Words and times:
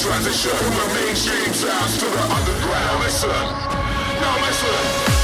transition 0.00 0.50
from 0.50 0.74
the 0.76 0.94
mainstream 0.94 1.52
sounds 1.52 1.98
to 1.98 2.06
the 2.06 2.22
underground. 2.22 3.00
Now 4.20 4.46
listen, 4.46 5.19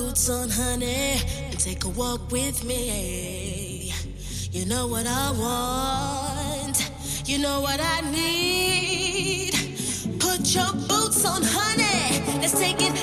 now 0.00 1.90
walk 1.90 2.32
with 2.32 2.64
me. 2.64 3.92
You 4.50 4.64
know 4.64 4.86
what 4.86 5.06
I 5.06 5.30
want, 5.32 6.90
you 7.28 7.38
know 7.38 7.60
what 7.60 7.80
I 7.80 8.00
need. 8.10 9.52
Put 10.18 10.54
your 10.54 10.72
boots 10.88 11.24
on, 11.24 11.42
honey. 11.44 12.22
Take 12.26 12.40
let's 12.40 12.58
take 12.58 12.80
it. 12.80 12.99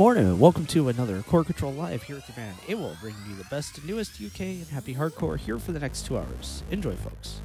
Morning, 0.00 0.24
and 0.24 0.40
welcome 0.40 0.64
to 0.68 0.88
another 0.88 1.20
Core 1.24 1.44
Control 1.44 1.74
Live 1.74 2.02
here 2.04 2.16
at 2.16 2.26
the 2.26 2.32
band. 2.32 2.56
It 2.66 2.78
will 2.78 2.96
bring 3.02 3.14
you 3.28 3.36
the 3.36 3.44
best 3.50 3.76
and 3.76 3.86
newest 3.86 4.12
UK 4.18 4.40
and 4.40 4.66
happy 4.68 4.94
hardcore 4.94 5.38
here 5.38 5.58
for 5.58 5.72
the 5.72 5.78
next 5.78 6.06
two 6.06 6.16
hours. 6.16 6.62
Enjoy, 6.70 6.94
folks. 6.94 7.42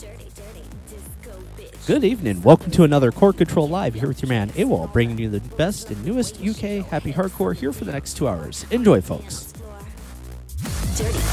Dirty, 0.00 0.30
dirty 0.34 0.62
disco 0.88 1.38
bitch. 1.58 1.86
Good 1.86 2.04
evening. 2.04 2.40
Welcome 2.40 2.70
to 2.70 2.84
another 2.84 3.12
Core 3.12 3.34
Control 3.34 3.68
Live 3.68 3.92
here 3.92 4.08
with 4.08 4.22
your 4.22 4.30
man 4.30 4.48
AWal, 4.52 4.90
bringing 4.94 5.18
you 5.18 5.28
the 5.28 5.40
best 5.56 5.90
and 5.90 6.02
newest 6.06 6.36
UK 6.40 6.86
happy 6.86 7.12
hardcore 7.12 7.54
here 7.54 7.74
for 7.74 7.84
the 7.84 7.92
next 7.92 8.14
two 8.14 8.26
hours. 8.26 8.64
Enjoy, 8.70 9.02
folks. 9.02 9.52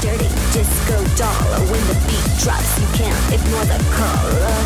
Dirty, 0.00 0.28
disco 0.52 0.96
doll. 1.14 1.60
When 1.68 1.80
the 1.86 1.94
beat 2.08 2.24
drops, 2.42 2.80
you 2.80 2.86
can't 2.96 3.32
ignore 3.32 3.64
the 3.66 3.78
color. 3.92 4.56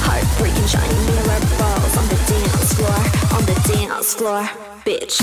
Heartbreaking 0.00 0.66
shiny 0.66 0.94
mirror 1.04 1.40
balls 1.58 1.96
on 1.98 2.08
the 2.08 2.16
dance 2.26 2.72
floor, 2.72 2.98
on 3.36 3.44
the 3.44 3.54
dance 3.68 4.14
floor, 4.14 4.48
bitch. 4.86 5.20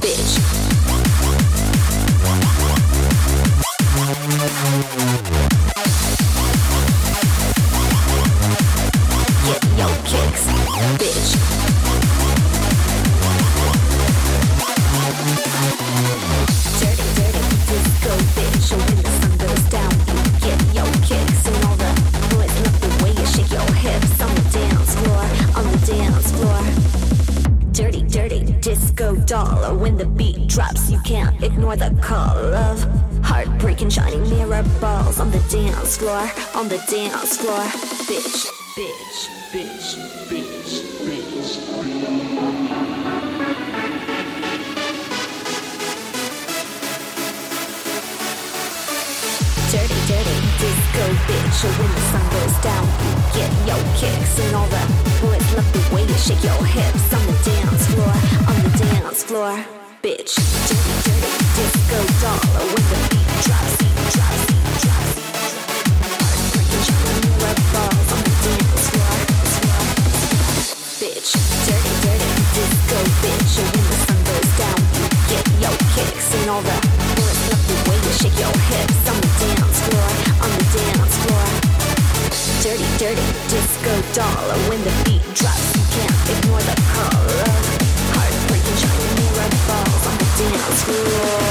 Bitch. 0.00 0.38
Get 9.44 9.62
your 9.76 9.94
kicks, 10.04 10.46
bitch. 10.98 12.21
On 35.22 35.30
the 35.30 35.38
dance 35.48 35.96
floor, 35.98 36.28
on 36.54 36.68
the 36.68 36.78
dance 36.90 37.36
When 51.52 51.92
the 51.94 52.00
sun 52.10 52.24
goes 52.32 52.56
down, 52.64 52.82
you 53.04 53.12
get 53.38 53.52
your 53.68 53.78
kicks 53.94 54.40
and 54.40 54.56
all 54.56 54.66
the 54.66 54.82
love 55.54 55.68
the 55.72 55.94
way 55.94 56.02
you 56.02 56.16
shake 56.16 56.42
your 56.42 56.64
hips 56.64 57.12
on 57.12 57.22
the 57.28 57.36
dance 57.44 57.86
floor, 57.92 58.14
on 58.50 58.56
the 58.64 58.72
dance 58.82 59.22
floor, 59.22 59.52
bitch. 60.02 60.32
Dirty, 60.66 60.94
dirty 61.06 61.30
disco 61.54 61.98
doll. 62.24 62.40
When 62.66 62.84
the 62.88 62.98
beat 63.12 63.30
drops, 63.44 63.78
drops, 64.16 64.42
drops. 64.82 65.12
Heartbreaking 66.18 66.82
balls 67.70 68.08
on 68.16 68.22
the 68.26 68.34
dance 68.42 68.86
floor, 68.90 69.14
bitch. 70.98 71.30
Dirty, 71.68 71.94
dirty 72.02 72.30
disco 72.56 72.98
bitch. 73.22 73.52
When 73.60 73.86
the 73.86 73.96
sun 74.02 74.20
goes 74.24 74.50
down, 74.56 74.78
you 74.98 75.06
get 75.30 75.46
your 75.62 75.76
kicks 75.94 76.26
and 76.32 76.48
all 76.50 76.62
the 76.64 76.78
boys 77.14 77.40
love 77.52 77.62
the 77.68 77.76
way 77.86 77.96
you 78.02 78.12
shake 78.18 78.38
your 78.40 78.56
hips 78.72 79.01
Dirty, 83.02 83.18
disco 83.48 83.90
doll. 84.14 84.46
When 84.70 84.78
the 84.84 84.92
beat 85.04 85.26
drops, 85.34 85.74
you 85.74 85.82
can't 85.90 86.22
ignore 86.38 86.62
the 86.62 86.76
call. 86.94 87.26
Heartbreaking 88.14 88.78
shiny 88.78 89.10
mirror 89.18 89.50
balls 89.66 90.06
on 90.06 90.14
the 90.22 90.28
dance 90.38 90.86
floor. 90.86 91.42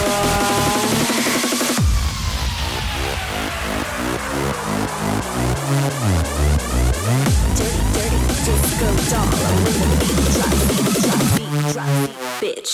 Dirty, 7.59 7.83
dirty 7.99 8.21
disco 8.47 8.87
doll. 9.11 9.27
When 9.51 9.75
the 9.75 9.99
beat 9.99 10.23
drops, 10.31 10.63
beat 10.71 10.87
drops, 11.03 11.27
beat 11.35 11.51
drops, 11.73 12.15
bitch. 12.39 12.71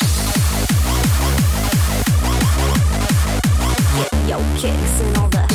Get 3.97 4.13
your 4.29 4.43
kicks 4.55 4.95
and 5.01 5.17
all 5.17 5.29
the 5.29 5.46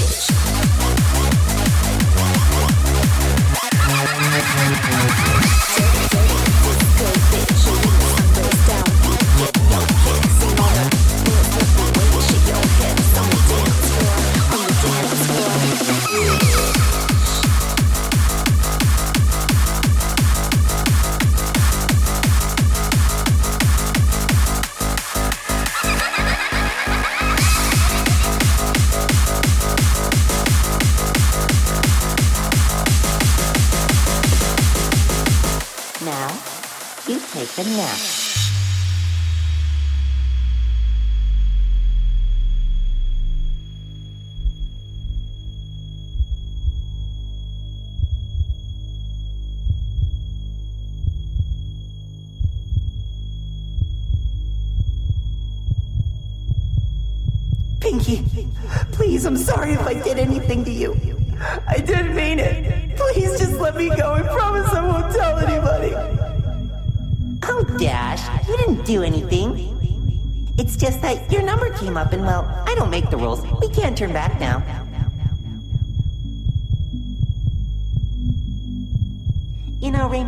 Thank 4.64 5.37
you. 5.37 5.41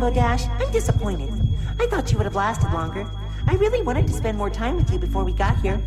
Rainbow 0.05 0.21
Dash, 0.21 0.45
I'm 0.59 0.71
disappointed. 0.71 1.31
I 1.79 1.87
thought 1.87 2.11
you 2.11 2.19
would 2.19 2.25
have 2.25 2.35
lasted 2.35 2.71
longer. 2.71 3.09
I 3.47 3.55
really 3.55 3.81
wanted 3.81 4.05
to 4.05 4.13
spend 4.13 4.37
more 4.37 4.51
time 4.51 4.75
with 4.75 4.91
you 4.91 4.99
before 4.99 5.23
we 5.23 5.31
got 5.31 5.59
here. 5.61 5.81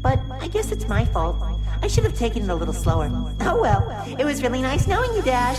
But 0.00 0.20
I 0.40 0.46
guess 0.46 0.70
it's 0.70 0.86
my 0.86 1.04
fault. 1.06 1.36
I 1.82 1.88
should 1.88 2.04
have 2.04 2.16
taken 2.16 2.44
it 2.44 2.50
a 2.50 2.54
little 2.54 2.72
slower. 2.74 3.10
Oh 3.40 3.60
well, 3.60 3.82
it 4.16 4.24
was 4.24 4.42
really 4.44 4.62
nice 4.62 4.86
knowing 4.86 5.12
you, 5.16 5.22
Dash. 5.22 5.58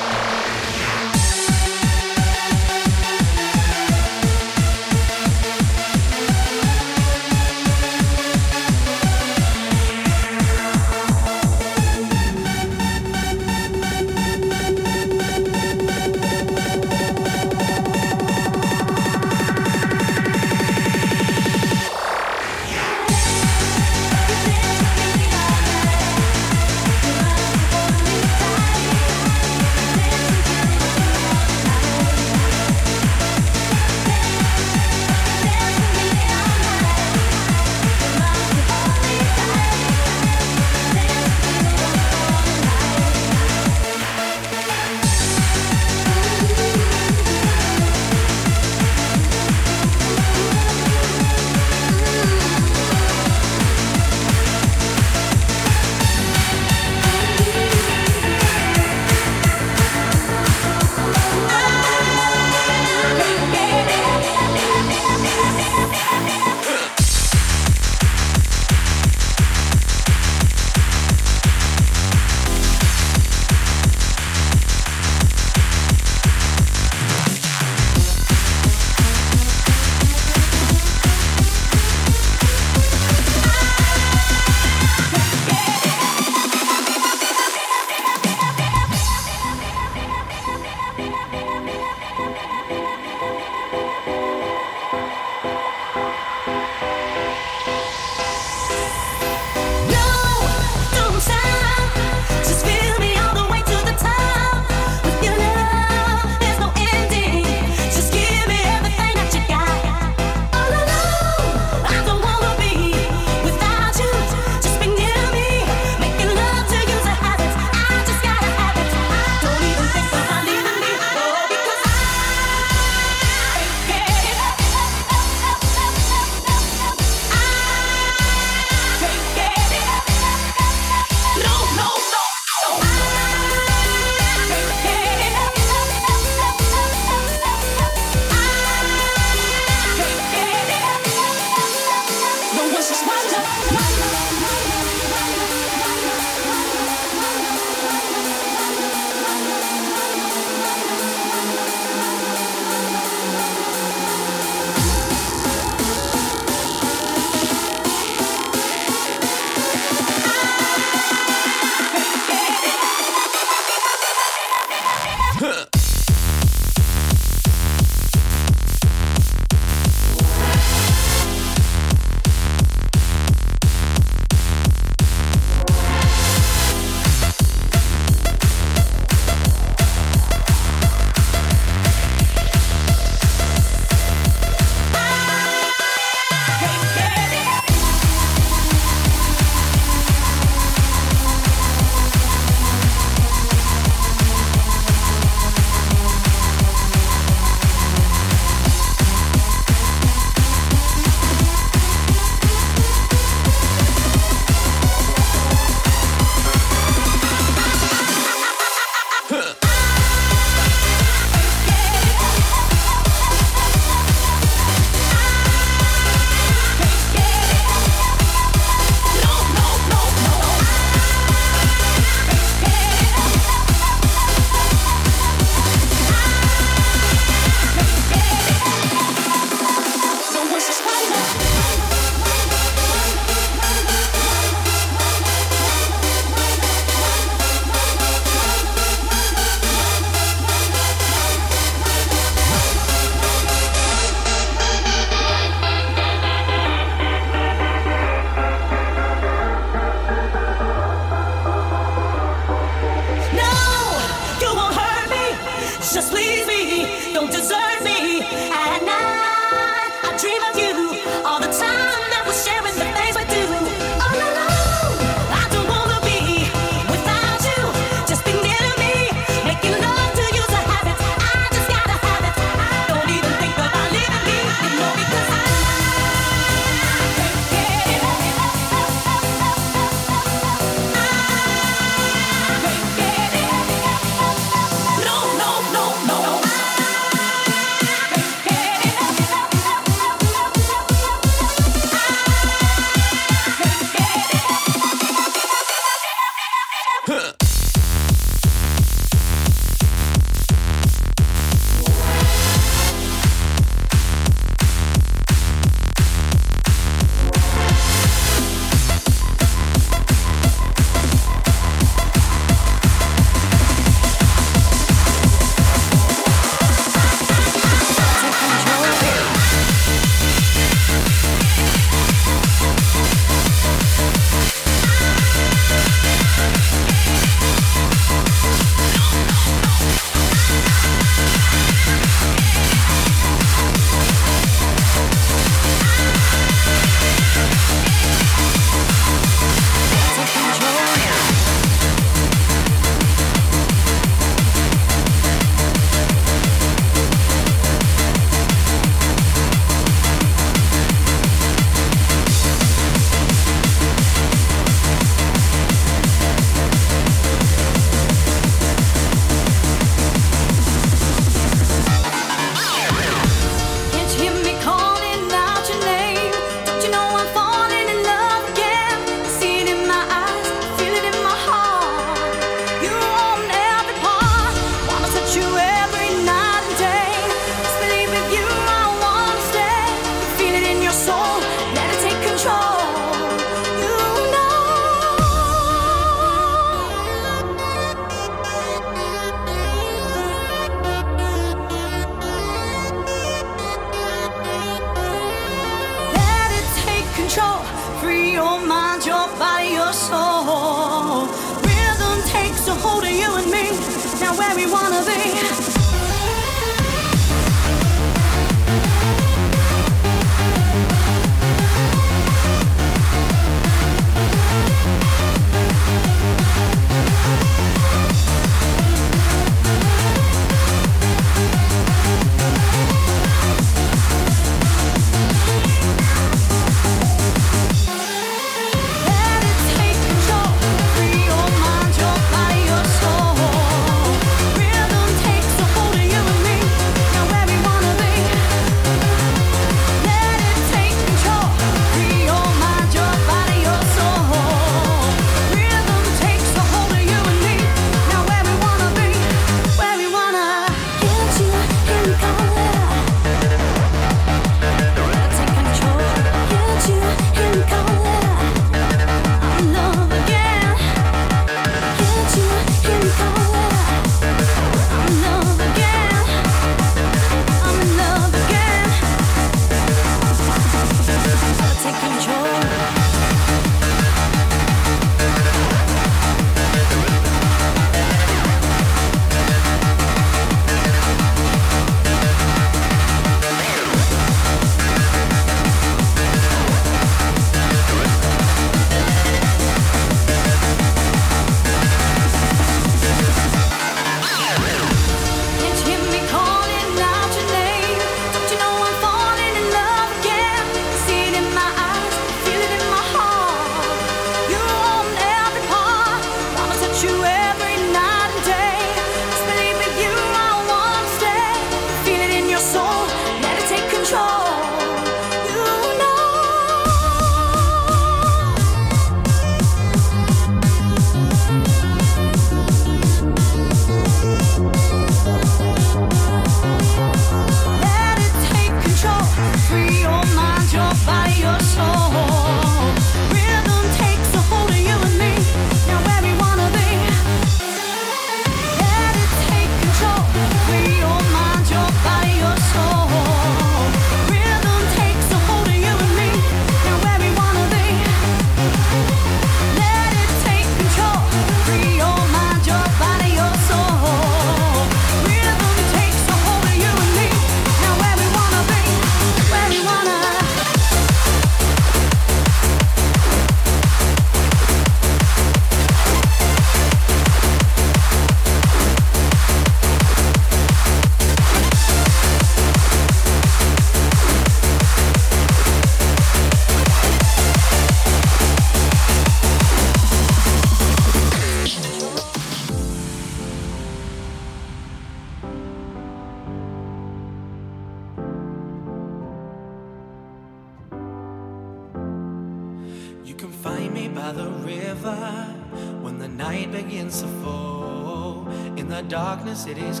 Darkness, 599.68 600.00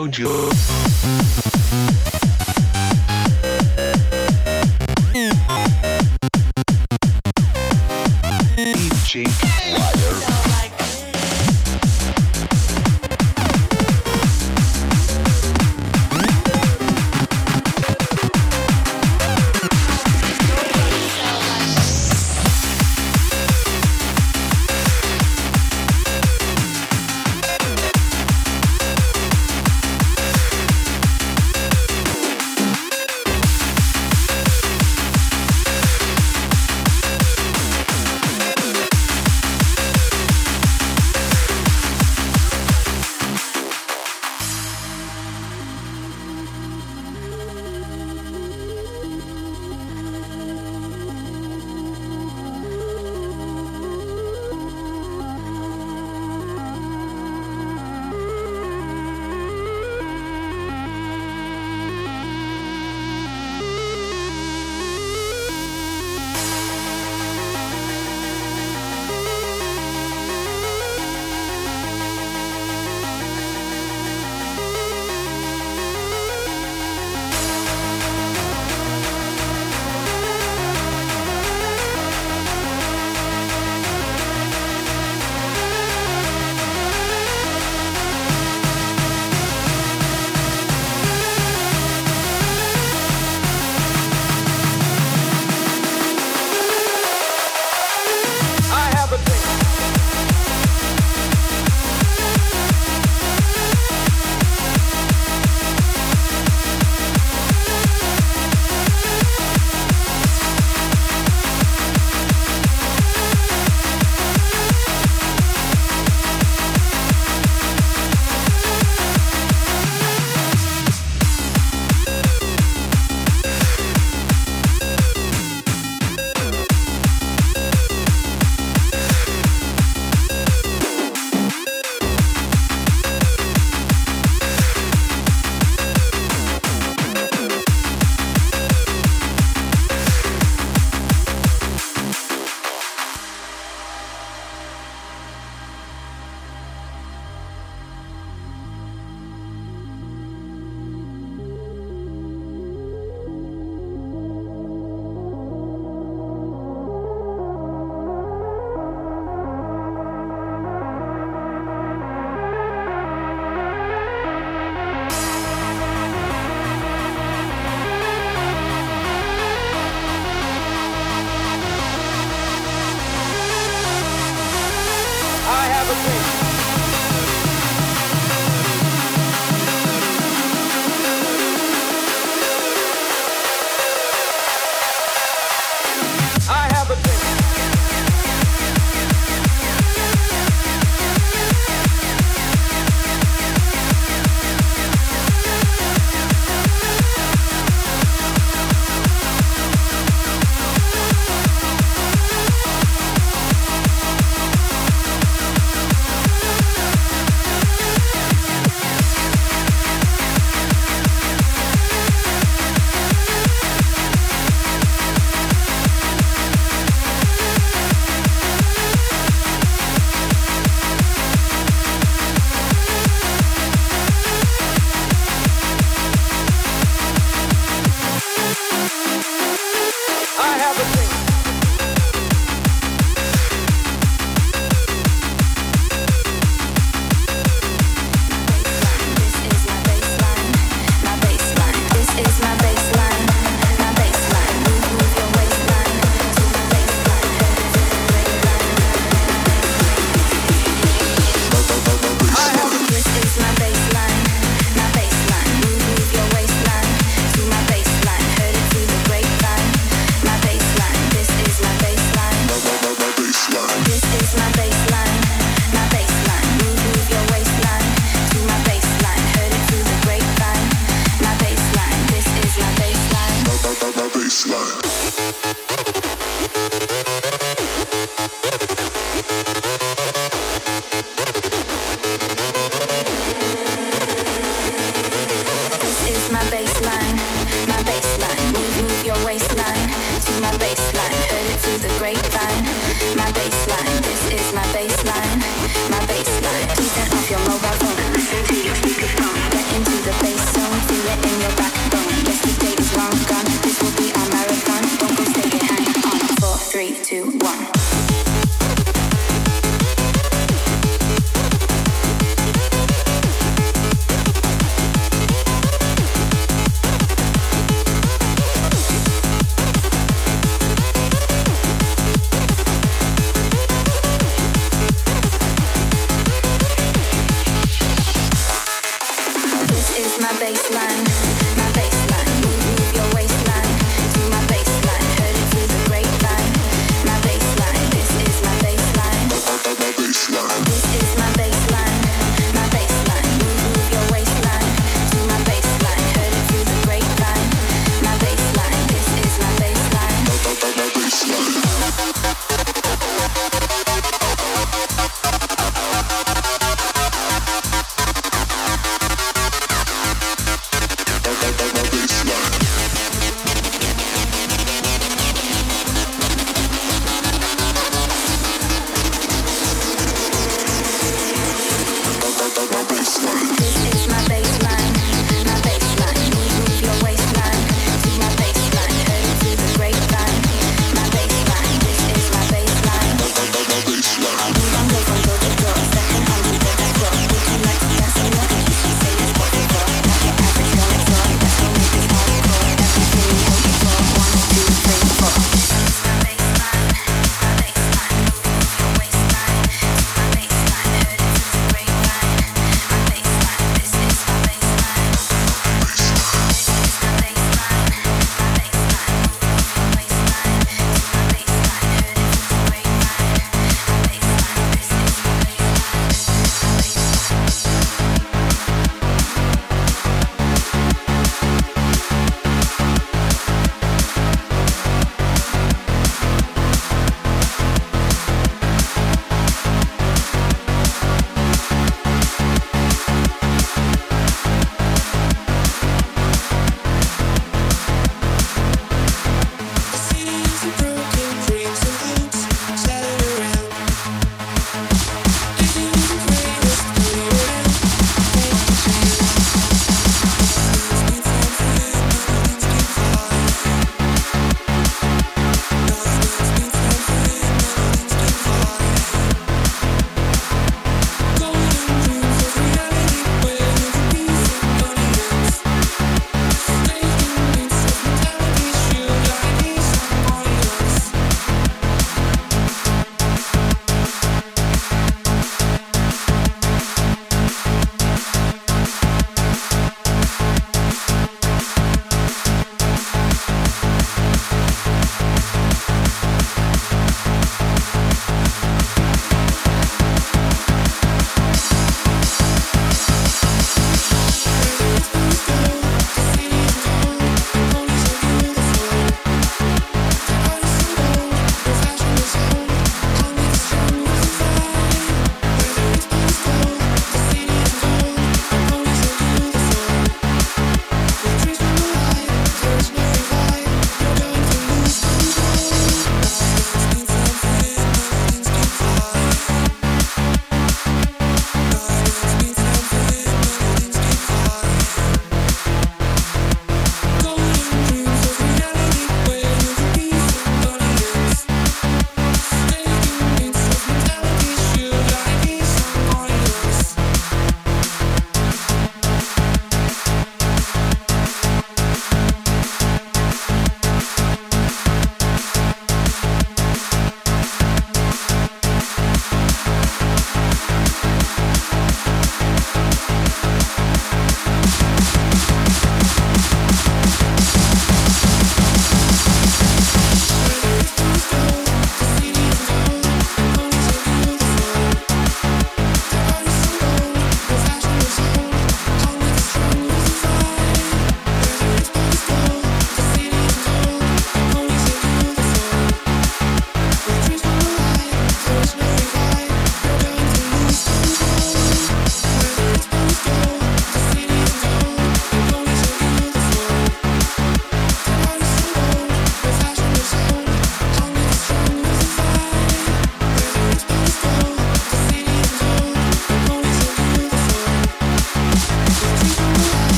showed 0.00 0.59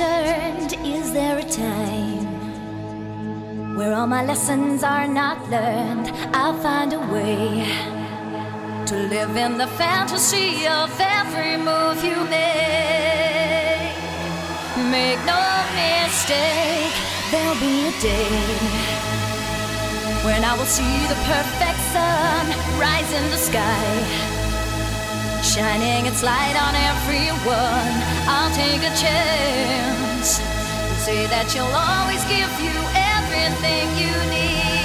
is? 0.00 0.72
Is 0.84 1.12
there 1.12 1.38
a 1.38 1.42
time 1.42 2.26
Where 3.76 3.94
all 3.94 4.06
my 4.06 4.24
lessons 4.24 4.82
are 4.82 5.06
not 5.06 5.50
learned, 5.50 6.10
I'll 6.32 6.58
find 6.58 6.92
a 6.92 7.00
way 7.12 7.66
to 8.86 8.94
live 9.14 9.36
in 9.36 9.58
the 9.58 9.66
fantasy 9.66 10.66
of 10.66 10.90
every 10.98 11.56
move 11.56 12.02
you 12.04 12.16
make. 12.30 13.94
Make 14.90 15.20
no 15.24 15.42
mistake, 15.74 16.94
there'll 17.30 17.60
be 17.60 17.88
a 17.88 17.92
day 18.00 19.02
when 20.24 20.44
I 20.44 20.54
will 20.56 20.70
see 20.78 21.06
the 21.12 21.18
perfect 21.26 21.80
sun 21.92 22.46
rise 22.78 23.12
in 23.12 23.30
the 23.30 23.36
sky, 23.36 24.31
shining 25.54 26.06
its 26.06 26.22
light 26.22 26.56
on 26.56 26.74
everyone. 26.74 27.92
I'll 28.26 28.54
take 28.56 28.80
a 28.80 28.94
chance 28.96 30.40
and 30.40 30.96
say 30.96 31.26
that 31.26 31.52
you'll 31.54 31.76
always 31.76 32.24
give 32.24 32.48
you 32.64 32.72
everything 32.96 33.84
you 34.00 34.14
need. 34.32 34.81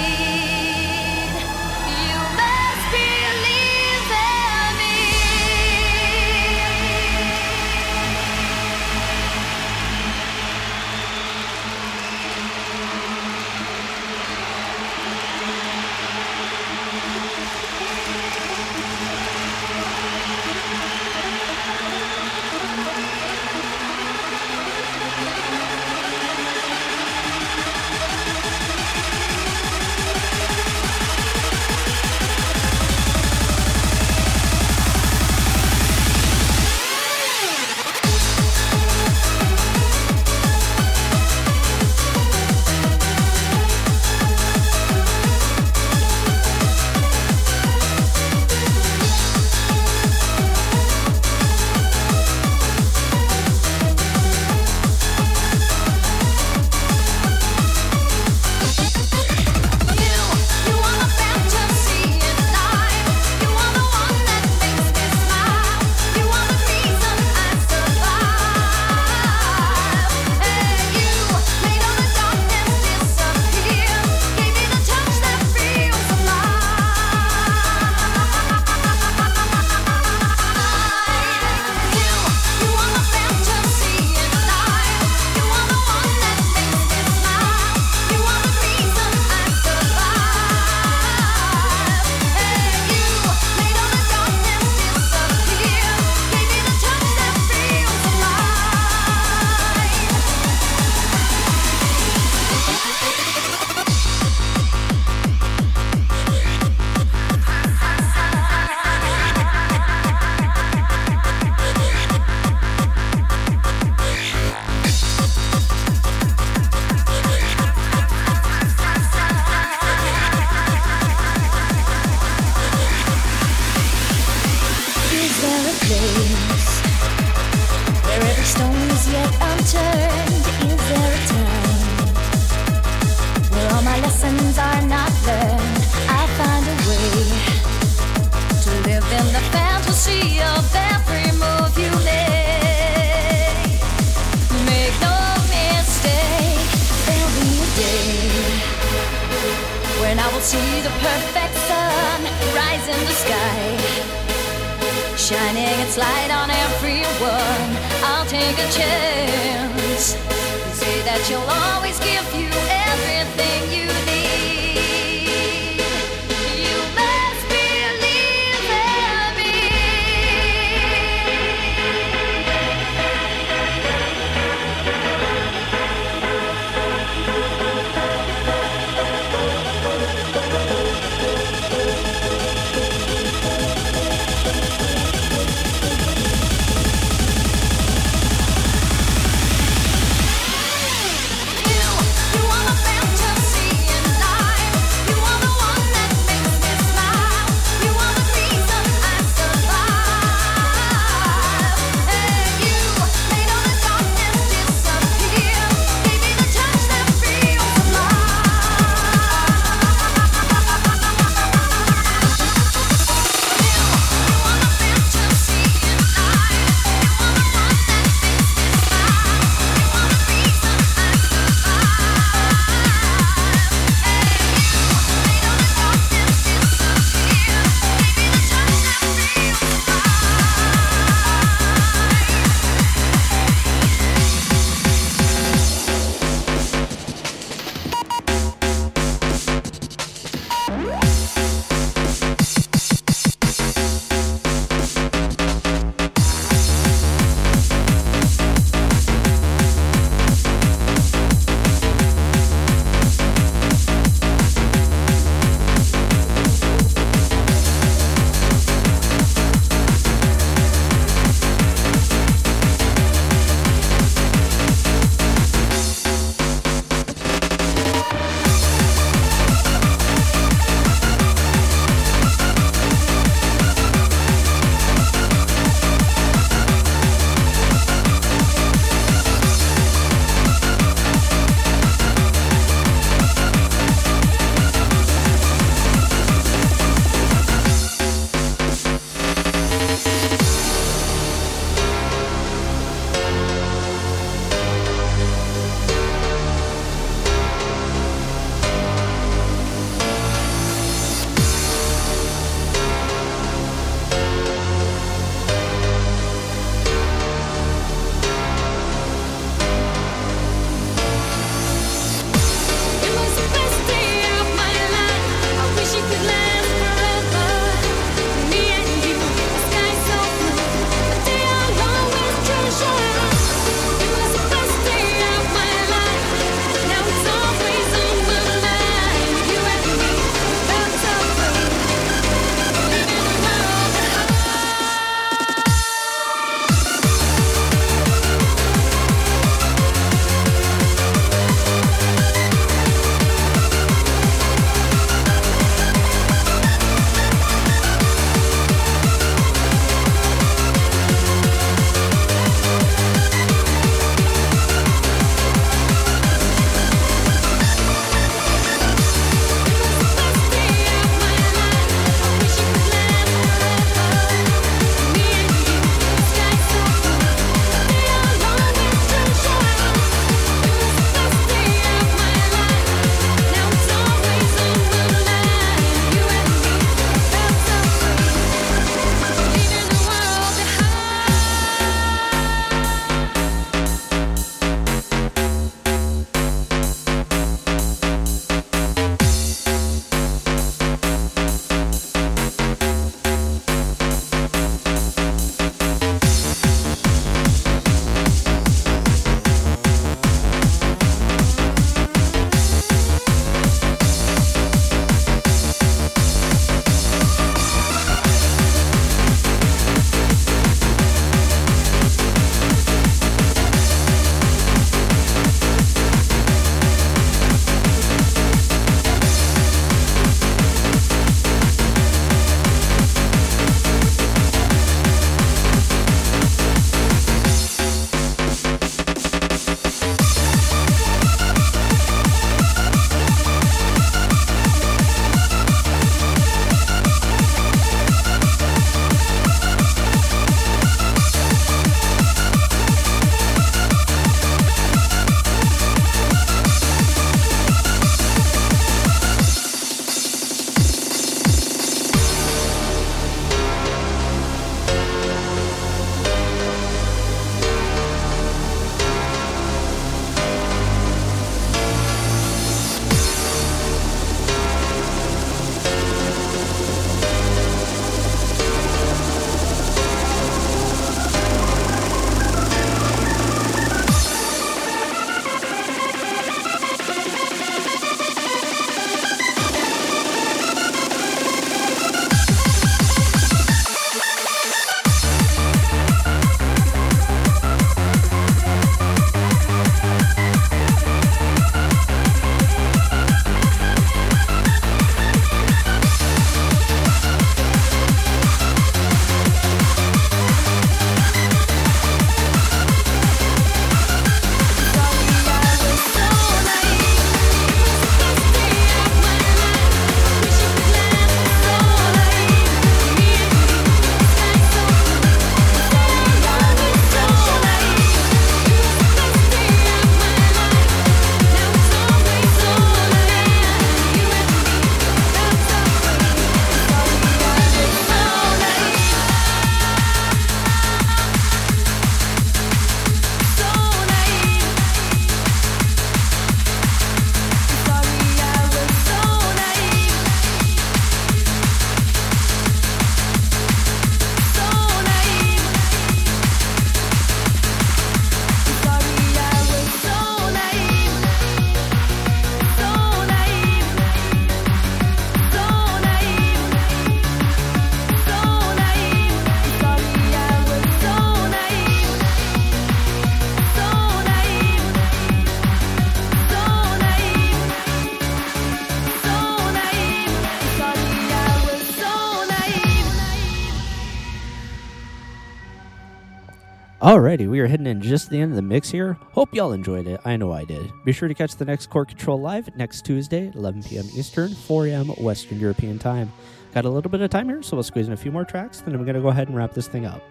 Alrighty, 577.08 577.48
we 577.48 577.58
are 577.60 577.66
heading 577.66 577.86
in 577.86 578.02
just 578.02 578.28
the 578.28 578.38
end 578.38 578.52
of 578.52 578.56
the 578.56 578.60
mix 578.60 578.90
here. 578.90 579.16
Hope 579.32 579.54
y'all 579.54 579.72
enjoyed 579.72 580.06
it. 580.06 580.20
I 580.26 580.36
know 580.36 580.52
I 580.52 580.66
did. 580.66 580.92
Be 581.06 581.12
sure 581.12 581.26
to 581.26 581.32
catch 581.32 581.56
the 581.56 581.64
next 581.64 581.88
Core 581.88 582.04
Control 582.04 582.38
live 582.38 582.68
next 582.76 583.06
Tuesday, 583.06 583.50
11 583.54 583.84
p.m. 583.84 584.04
Eastern, 584.14 584.54
4 584.54 584.88
a.m. 584.88 585.06
Western 585.16 585.58
European 585.58 585.98
time. 585.98 586.30
Got 586.74 586.84
a 586.84 586.90
little 586.90 587.10
bit 587.10 587.22
of 587.22 587.30
time 587.30 587.48
here, 587.48 587.62
so 587.62 587.78
we'll 587.78 587.82
squeeze 587.82 588.08
in 588.08 588.12
a 588.12 588.16
few 588.18 588.30
more 588.30 588.44
tracks, 588.44 588.82
then 588.82 588.94
I'm 588.94 589.04
going 589.04 589.14
to 589.14 589.22
go 589.22 589.28
ahead 589.28 589.48
and 589.48 589.56
wrap 589.56 589.72
this 589.72 589.88
thing 589.88 590.04
up. 590.04 590.22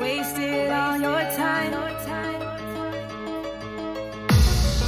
wasted 0.00 0.70
all 0.70 0.98
your 0.98 1.20
time. 1.36 2.11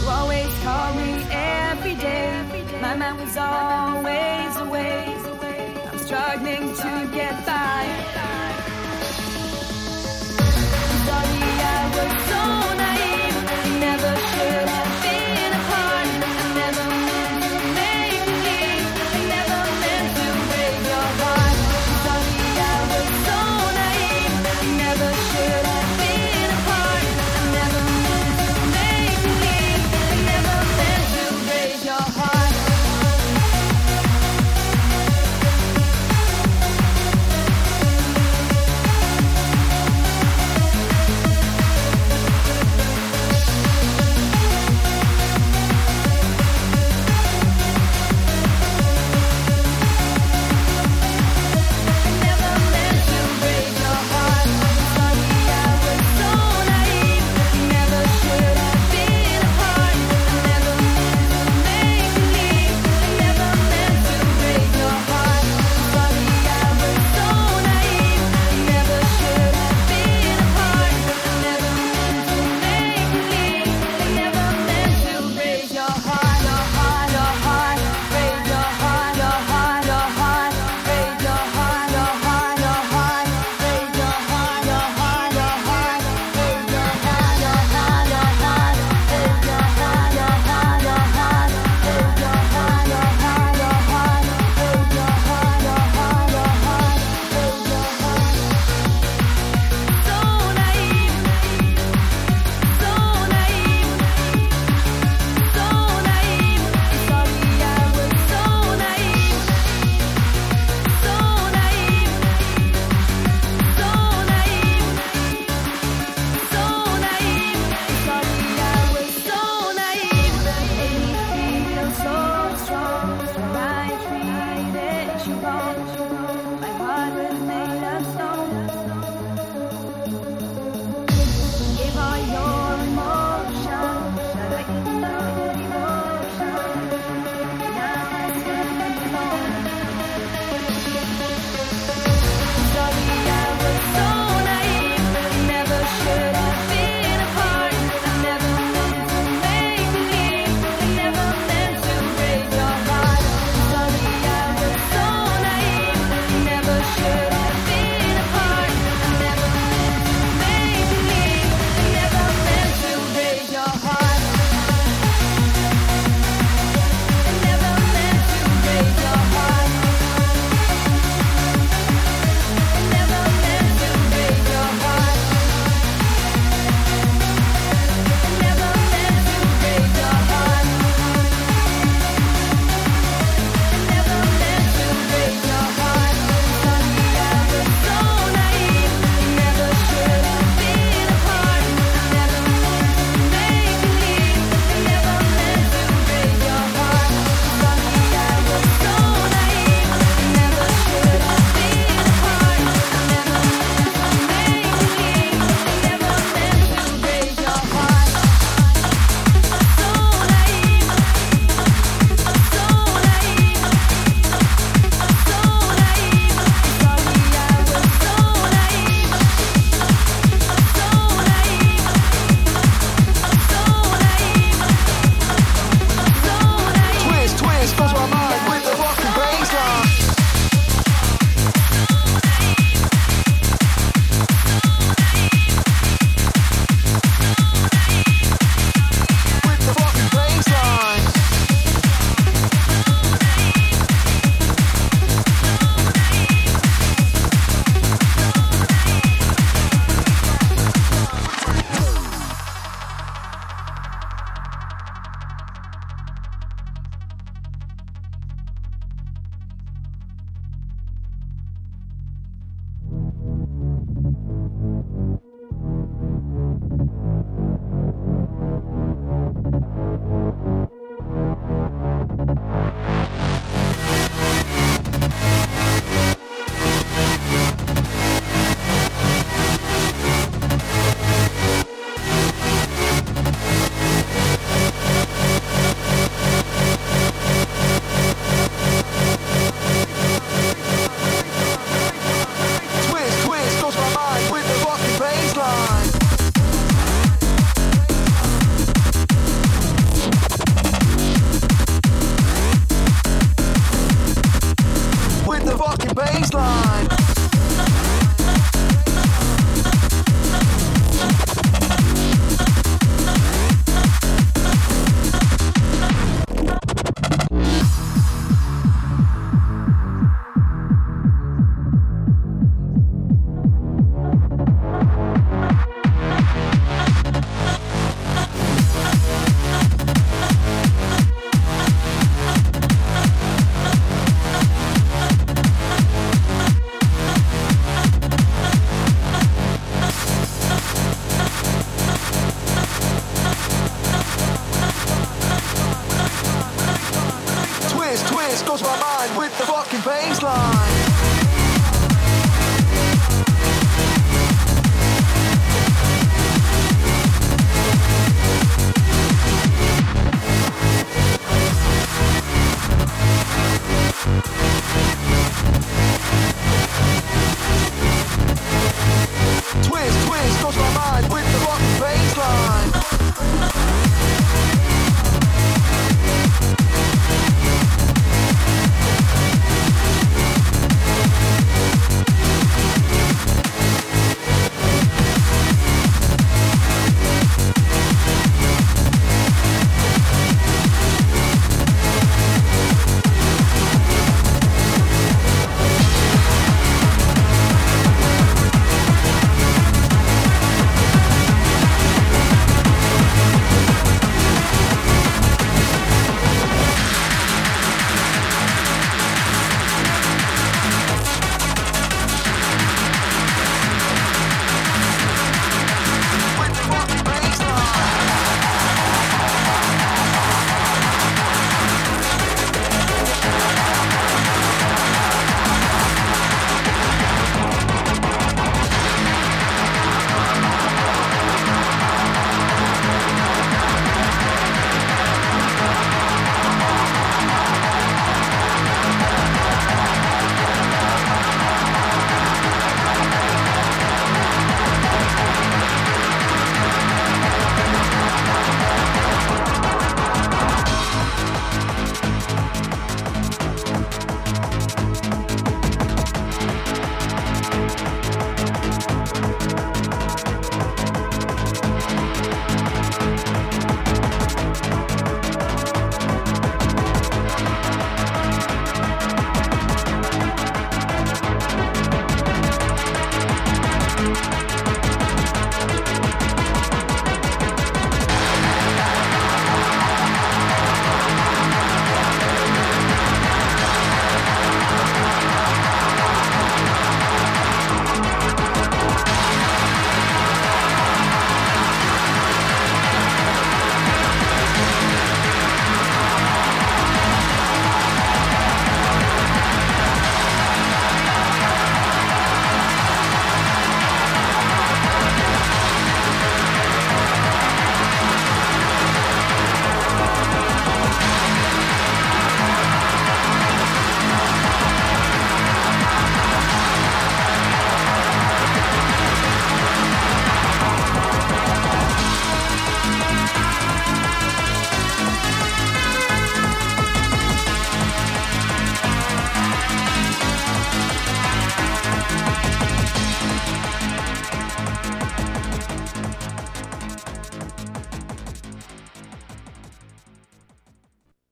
You 0.05 0.10
always 0.10 0.52
call 0.62 0.93
me 0.97 1.24
every 1.31 1.94
day. 1.94 2.44
My 2.82 2.94
mind 2.94 3.18
was 3.20 3.39
always 3.39 4.56
away. 4.59 5.16
I'm 5.90 5.98
struggling 5.98 6.74
to 6.74 7.09
get 7.10 7.35
by. 7.47 7.86
Sorry 11.06 11.40
I 11.72 11.90
was 11.94 12.12
so 12.28 12.76
nice. 12.76 12.94